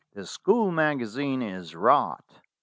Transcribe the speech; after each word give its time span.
The 0.15 0.25
school 0.25 0.71
magazine 0.71 1.43
is 1.43 1.75
rot. 1.75 2.25